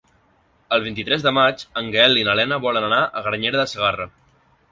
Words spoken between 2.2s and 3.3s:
i na Lena volen anar a